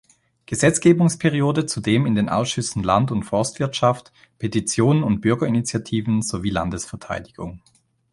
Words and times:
Gesetzgebungsperiode 0.47 1.67
zudem 1.67 2.07
in 2.07 2.15
den 2.15 2.27
Ausschüssen 2.27 2.81
Land- 2.81 3.11
und 3.11 3.21
Forstwirtschaft, 3.21 4.11
Petitionen 4.39 5.03
und 5.03 5.21
Bürgerinitiativen 5.21 6.23
sowie 6.23 6.49
Landesverteidigung. 6.49 7.61